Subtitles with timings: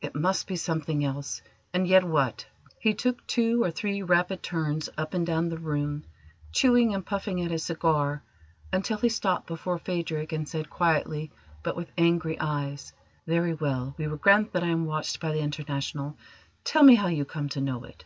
[0.00, 1.40] It must be something else:
[1.72, 2.44] and yet what?
[2.80, 6.02] He took two or three rapid turns up and down the room,
[6.50, 8.20] chewing and puffing at his cigar,
[8.72, 11.30] until he stopped before Phadrig, and said quietly,
[11.62, 12.92] but with angry eyes:
[13.24, 16.16] "Very well, we will grant that I am watched by the International.
[16.64, 18.04] Tell me how you came to know it."